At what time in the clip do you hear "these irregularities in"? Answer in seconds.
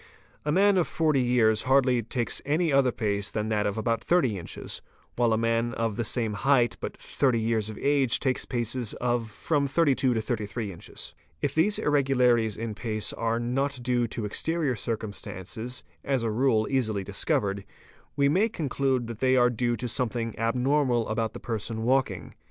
11.53-12.73